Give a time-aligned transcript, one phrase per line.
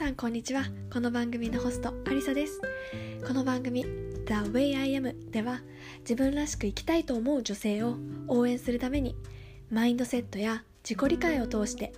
[0.00, 0.64] さんこんにちは。
[0.90, 2.58] この番組のホストアリサです。
[3.28, 5.60] この番組 The Way I Am では
[5.98, 9.14] 自分らしく生きたいと思う女性を応援するために
[9.70, 11.92] マインドセットや自己理解を通して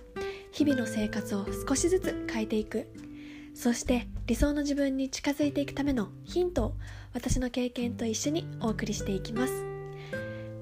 [0.51, 2.89] 日々の生活を少しずつ変えていく。
[3.55, 6.73] そして理想の自分に近づいていくためのヒントを
[7.13, 9.63] 私の経験と一緒にお送りしていきます。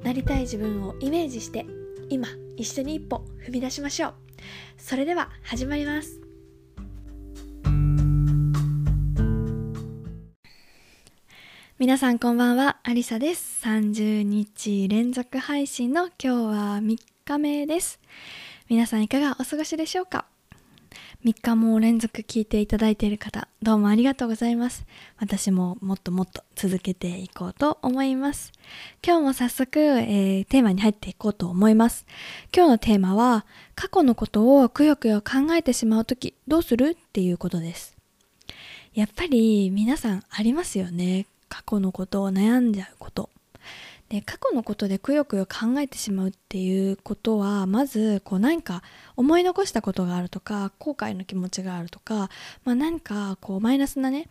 [0.04, 1.66] なりたい自分をイメージして
[2.08, 4.14] 今一緒に一歩踏み出しましょう。
[4.78, 6.31] それでは始まります。
[11.82, 13.66] 皆さんこんばんはアリサです。
[13.66, 18.00] 30日連続配信の今日は3日目です。
[18.70, 20.26] 皆さんいかがお過ごしでしょうか
[21.26, 24.86] ？3日も連続聞いていただいている方どうもありがとうございます。
[25.18, 28.52] 私ももっともっと続けていこうと思います。
[29.04, 32.06] 今日も早速、えー、テーマに入っていこうと思います。
[32.56, 36.90] 今日のテーマは過去のことをくよくよ考えてしまう時どうする？
[36.92, 37.98] っていうことです。
[38.94, 41.26] やっぱり皆さんありますよね。
[41.52, 43.30] 過去のことを悩んじゃうこと。
[44.08, 48.84] で過去のことでくよくよ考えてしまうっていうことはまずこう何か
[49.16, 52.30] 思い残したことがあるとか後悔の気持ちがあるとか、
[52.66, 54.28] まあ、何かこうマイナスなね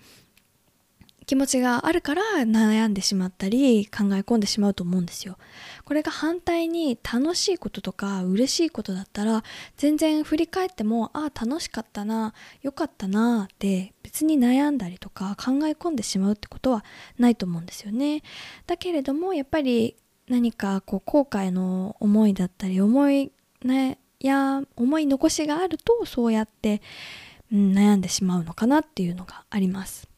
[1.31, 5.39] 気持ちがあるから悩んでしまったり考え込んでしまうと思うんですよ。
[5.85, 9.45] これが反対に楽しいこととか嬉しいことだったら
[9.77, 16.85] 全然振り返ってもああ楽しかったな良かったなって別に悩んだりとか考え込んでしまうってことは
[17.17, 18.25] ないと思うんですよね。
[18.67, 19.95] だけれどもやっぱり
[20.27, 23.31] 何かこう後悔の思いだったり思い、
[23.63, 26.83] ね、や思い残しがあるとそうやって、
[27.53, 30.10] うん、悩んでしまうのかなっていうのがあります。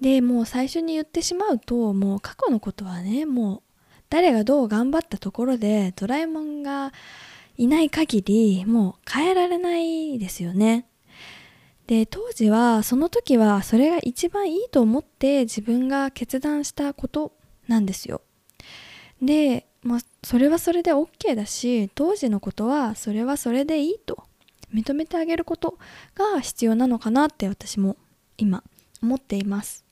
[0.00, 3.62] でもう最初に言ってしまうともう過去のことはねもう
[4.10, 6.92] 誰がどう頑張ったところでドラえもんが
[7.56, 10.86] いない限りもう変えられないですよね。
[11.86, 17.32] で当時はその時はそれが一番いいと思って自分が決断したこと
[17.68, 18.22] なんですよ。
[19.20, 24.24] で、まあ、それはそれで OK だし当時のことはそれはそれでいいと
[24.72, 25.78] 認めてあげること
[26.14, 27.96] が必要なのかなって私も
[28.38, 28.64] 今
[29.02, 29.84] 思っています。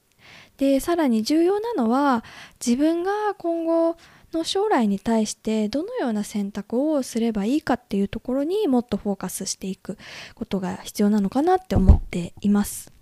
[0.56, 2.24] でさらに重要なのは
[2.64, 3.96] 自分が今後
[4.32, 9.98] の将来に対してどのような選択をすればいいかっていうところにもっとフォーカスしていく
[10.34, 12.92] ことが必要なのかなって思っています。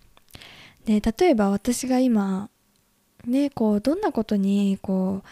[0.84, 2.48] で例えば私が今
[3.26, 5.28] ねこうどんなことにこう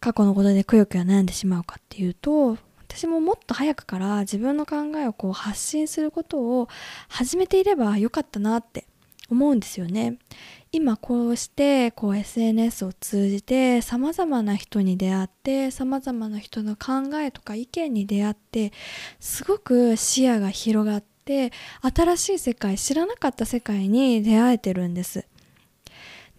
[0.00, 6.68] 過去のことでくよくよ悩んでしまうかっていうと私ももっと早くから自分の考えをこう発信することを
[7.08, 8.86] 始めていればよかったなって
[9.30, 10.18] 思うんですよね。
[10.72, 18.72] 今こうしてこう SNS を通じてさまざまな人に出会ってさまざまな人の考えとか意見に出会って
[19.20, 25.26] すごく視野が広がって新しい世界知らなかった世界に出会えてるんです。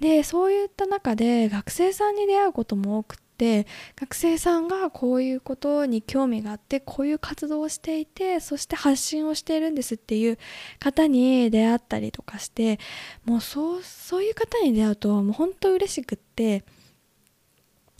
[0.01, 10.37] でそういった中で学生さんに出会うことも多くって学生さんがこういうことに興味があってこういう活動をしていてそして発信をしているんですっていう
[10.79, 12.79] 方に出会ったりとかして
[13.25, 16.63] もうそうそういう方に出会うともう本当嬉しくって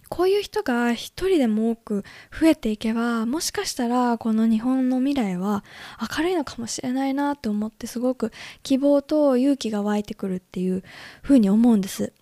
[0.08, 2.04] こういう人が一人でも多く
[2.40, 5.66] 増えていけばもしかしたらこの日本の未来は
[6.18, 8.32] 明るいのかもしれないなと思ってすごく
[8.64, 10.84] 希望と勇気が湧いてくるっていう
[11.22, 12.14] ふうに思うんです。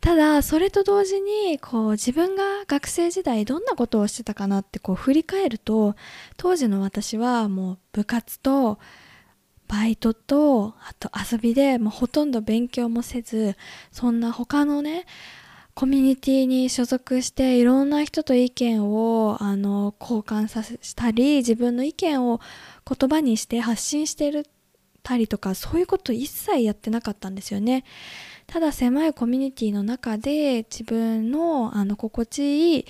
[0.00, 5.94] ただそれと同時にこう自分が学生時代どんなことをしてたかなってこう振り返ると
[6.36, 8.78] 当時の私はもう部活と
[9.68, 13.56] バイトとあと遊びでもうほとんど勉強もせず
[13.92, 15.06] そんな他のね
[15.74, 22.40] コミュニティに所属していろんな人と意見をあの交換させたり自分の意見を
[22.86, 24.46] 言葉にして発信してる
[25.02, 27.84] たりとかそういうこと一切やってなかったんですよね。
[28.50, 32.86] ただ狭いコミュニティの中で自分のあの心地いい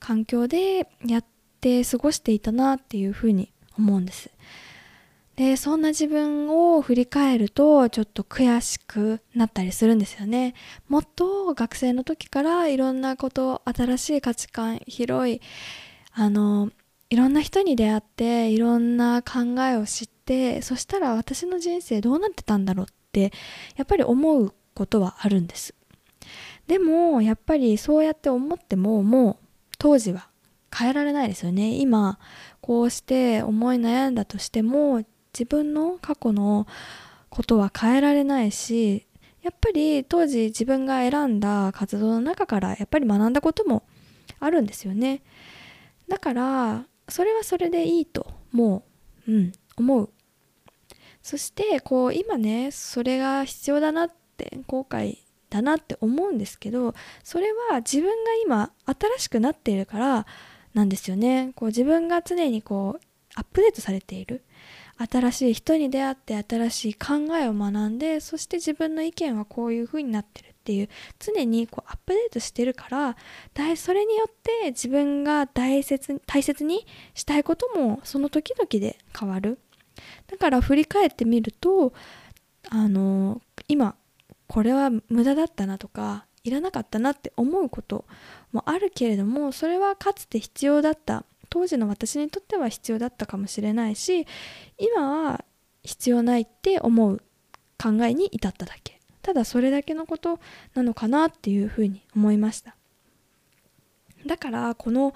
[0.00, 1.24] 環境でやっ
[1.60, 4.28] て過ごしていたなっていうふうに思うんです。
[5.36, 10.54] でそんな自分を振り返るとちょっと悔しくなったりするんですよね。
[10.88, 15.40] もっと学生の時からいろんなこと新しい価値観広い
[16.12, 16.70] あの
[17.08, 23.32] いろんな人に出会っていろんな考えを知ってそしたら私の人生どうなってたんだろうって
[23.76, 25.74] やっぱり思うことはあるんです。
[26.66, 29.36] でもやっぱりそうやって思ってももう
[29.78, 30.28] 当時は
[30.76, 31.76] 変えられないですよね。
[31.76, 32.18] 今
[32.60, 36.66] こうして思い悩んだとしても自分の過去の
[37.28, 39.06] ことは変えられないし
[39.42, 43.84] やっぱり当時自分が選んだ活動の中からやっぱり学んだことも
[44.40, 45.22] あるんですよね。
[46.08, 48.84] だからそれはそれでいいとも
[49.26, 50.10] ううん思う。
[51.22, 54.23] そしてこう今ねそれが必要だなって
[54.66, 55.18] 後悔
[55.50, 60.26] だなって思うんですけどそれは自分が今新しくなっているから
[60.74, 61.52] なんですよね。
[61.54, 64.42] こう自分が常にこうアップデートされている。
[64.96, 70.88] 新しい人に出会って新しい考えを学んでそして自分の意見はこういう風になってるっていう
[71.18, 73.16] 常にこうアップデートしてるから
[73.76, 74.32] それによっ
[74.62, 79.58] て自分が大切大切にしたいこともその時々で変わる。
[80.28, 81.92] だから振り返ってみると
[82.70, 83.96] あの今
[84.54, 88.04] これは無駄だったなとかいらなかったなって思うこと
[88.52, 94.28] もあるけれどもそれはかつて必要だった当時の私にとっては必要だったかもしれないし
[94.78, 95.44] 今は
[95.82, 97.20] 必要ないって思う
[97.82, 99.00] 考えに至っただけ。
[99.22, 100.38] ただそれだけのこと
[100.74, 102.76] なのかなっていうふうに思いました。
[104.24, 105.14] だからこの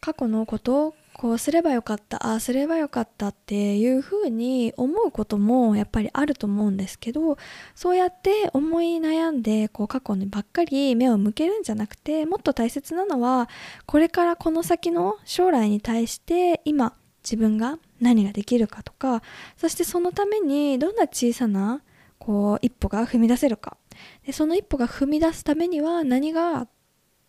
[0.00, 7.36] 過去のことこうすればよかったああすればよかったっていうふうに思うこともやっぱりあると思うんですけど
[7.74, 13.48] そうやって思い悩んでこう過去にばっかり目を向けるんじゃなくてもっと大切なのは
[13.84, 16.94] これからこの先の将来に対して今
[17.24, 19.24] 自分が何ができるかとか
[19.56, 21.82] そしてそのためにどんな小さな
[22.20, 23.76] こう一歩が踏み出せるか。
[24.24, 26.68] でその一歩が踏み出すためには何が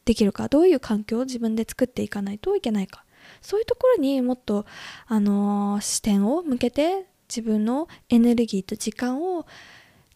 [0.05, 3.03] できるかどういう環境を自分で作っていかないといけないか。
[3.41, 4.65] そういうところにもっと、
[5.07, 9.45] あのー、視点を向けて自分のエネルギーと時間を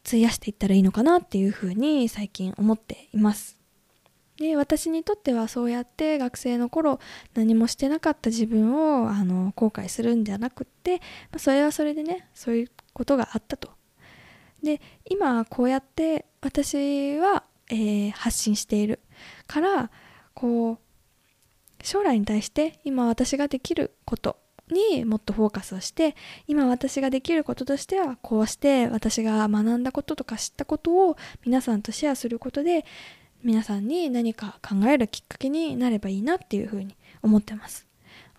[0.05, 3.63] 費やしていったらいいのかなっていうふうに最近思っています。
[4.37, 6.99] で私にとってはそうやって学生の頃
[7.35, 13.71] 何もしてなかった自分をあの後悔するんじゃなくって、まあ、それはそれでねそういうことがあったと。
[14.63, 18.99] で今こうやって私は、えー、発信している
[19.45, 19.91] から
[20.33, 20.79] こう
[21.83, 24.37] 将来に対して今私ができること
[24.71, 26.15] にもっとフォーカスをして
[26.47, 32.85] 今私ができることとしてはこうして私が学んだこととか知ったことを皆さんとシェアすることで
[33.43, 37.87] 皆さんに何か考えるきっかけになればいいなっていうふうに思ってます。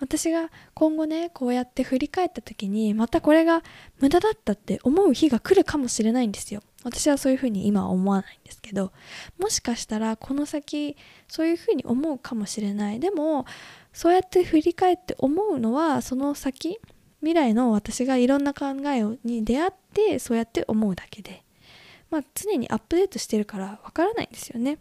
[0.00, 3.62] 私が今後ねこうやって振り返った時にまたこれが
[4.00, 6.62] 無駄だったって思う日が来るかもしれないんですよ。
[6.84, 8.92] 私はそういうふうに今は思わないんですけど
[9.38, 10.96] もしかしたらこの先
[11.26, 13.00] そういうふうに思うかもしれない。
[13.00, 13.46] でも
[13.92, 16.78] そうやって振り返って思うのはその先
[17.20, 21.42] 未来の私がいろんな考えに出会ってそうやって思うだけで
[22.10, 24.78] まあ常にアップデートしてるからわからないんですよね。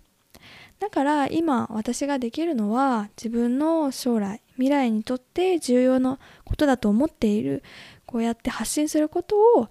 [0.80, 7.64] だから今私ができるのは自分の将来未来にとって重要なことだと思っている
[8.06, 9.70] こうやって発信することを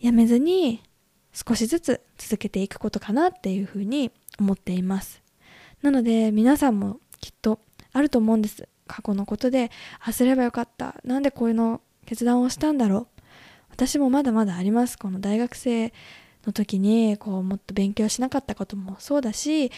[0.00, 0.82] やめずに
[1.46, 5.22] 少しずつ続けていくことかなっていうふうに思っています。
[5.82, 7.60] なので皆さんもきっと
[7.92, 8.68] あると思うんです。
[8.88, 9.70] 過去のことで
[10.00, 10.96] あすればよかった。
[11.04, 13.06] なんでこういうの決断をしたんだろう。
[13.70, 14.98] 私もまだまだあります。
[14.98, 15.92] この大学生
[16.44, 19.70] の時にこうもっと勉強しなかったこともそうだし、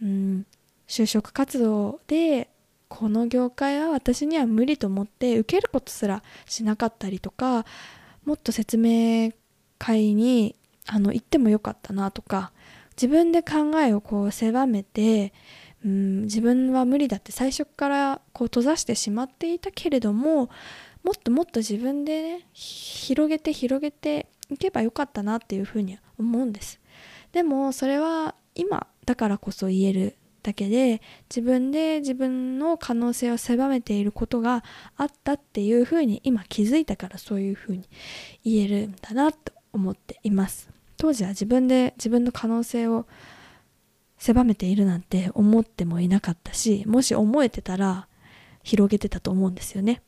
[0.00, 0.46] うん、
[0.88, 2.48] 就職活動で
[2.88, 7.64] この業界は私には無理と思って受けることすらしなかったりとか
[8.24, 9.32] もっと説明
[9.78, 10.54] 会に
[10.86, 12.52] あの行ってもよかったなとか
[12.96, 15.32] 自分で考えをこう狭めて、
[15.84, 20.50] うん、自分は無理だって最初からこう閉ざしてしまっていたけれども
[21.02, 26.80] もっともっと自分でね広げて広げていけばよかったなっていうふうに思うんです。
[27.32, 34.64] でもそれは今だからこそ言えるだけで自分で自分の可能性を狭めていることが
[34.96, 37.88] あったっていうふうに今気づいたからそういうふうに
[38.44, 40.70] 言えるんだなと思っています。
[40.96, 43.06] 当時は自分で自分の可能性を
[44.18, 48.06] 狭めているなんて思ってもいなかったしもし思えてたら
[48.62, 50.00] 広げてたと思うんですよね、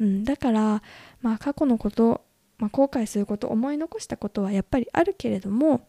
[0.00, 0.82] うん、だから
[1.22, 2.22] まあ過去のこと、
[2.58, 5.86] まあ、後悔すること思い残したことはやっぱりあるけれども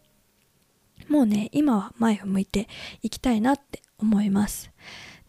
[1.09, 2.67] もうね今は前を向いて
[3.01, 4.69] いきたいなって思います。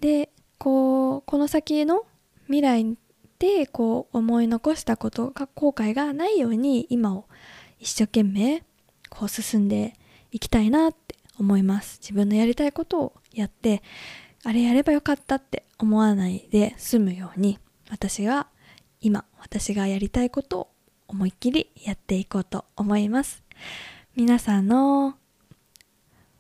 [0.01, 0.29] で
[0.59, 2.05] こうこの先の
[2.45, 2.99] 未来
[3.43, 7.25] でこう思い残したことが後悔がないように今を
[7.81, 8.63] 一生懸命
[9.11, 9.95] こう進んで
[10.31, 11.99] いきたいなって思います。
[12.01, 13.83] 自分のやりたいことをやって
[14.45, 17.59] あれやればよかったって思わないで済むように
[17.91, 18.47] 私が
[19.01, 20.69] 今私がやりたいことを
[21.09, 23.43] 思いっきりやっていこうと思います。
[24.15, 25.17] 皆さんの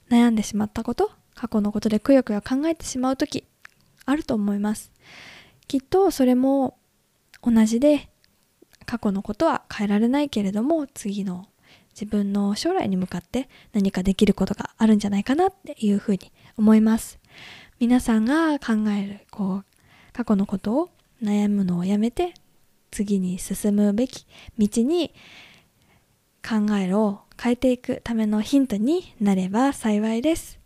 [0.09, 3.43] 悩んでしまったこと過去のことでくよくよ考えてしまう時
[4.05, 4.93] あると思います。
[5.67, 6.79] きっとそれも
[7.43, 8.09] 同じで
[8.87, 11.47] 過去のことは変えられないけれども次の
[11.95, 17.19] 自分の将来に向かって何かできることがあるんじゃないかなっていうふうに思います
[17.79, 19.65] 皆さんが考えるこう
[20.13, 20.91] 過去のことを
[21.23, 22.35] 悩むのをやめて
[22.91, 24.27] 次に進むべき
[24.59, 25.15] 道に
[26.47, 30.61] 考えを変えていくためのヒントになれば幸いです。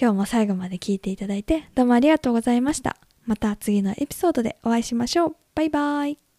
[0.00, 2.96] 今日も最後まで聞いていただいてどうもありがとうございました。
[3.26, 5.39] また次のエピソードでお会いしましょう。
[5.54, 6.29] バイバイ。